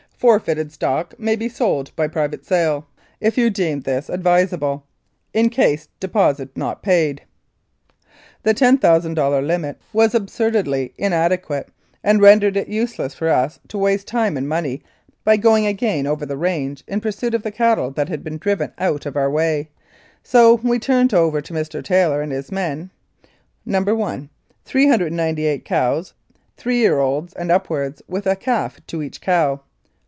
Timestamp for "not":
6.55-6.83